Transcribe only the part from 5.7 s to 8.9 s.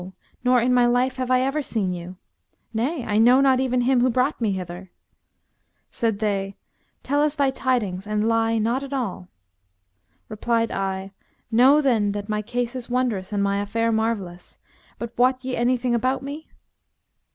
Said they, 'Tell us thy tidings and lie not